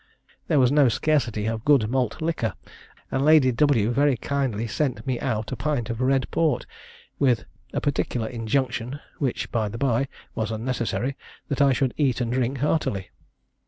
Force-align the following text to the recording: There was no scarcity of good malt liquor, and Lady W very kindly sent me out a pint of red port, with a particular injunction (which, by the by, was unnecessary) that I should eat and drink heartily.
There 0.47 0.57
was 0.59 0.71
no 0.71 0.89
scarcity 0.89 1.45
of 1.45 1.63
good 1.63 1.87
malt 1.87 2.23
liquor, 2.23 2.53
and 3.11 3.23
Lady 3.23 3.51
W 3.51 3.91
very 3.91 4.17
kindly 4.17 4.65
sent 4.65 5.05
me 5.05 5.19
out 5.19 5.51
a 5.51 5.55
pint 5.55 5.91
of 5.91 6.01
red 6.01 6.25
port, 6.31 6.65
with 7.19 7.45
a 7.71 7.79
particular 7.81 8.27
injunction 8.27 8.99
(which, 9.19 9.51
by 9.51 9.69
the 9.69 9.77
by, 9.77 10.07
was 10.33 10.49
unnecessary) 10.49 11.15
that 11.49 11.61
I 11.61 11.71
should 11.73 11.93
eat 11.97 12.19
and 12.19 12.33
drink 12.33 12.57
heartily. 12.57 13.11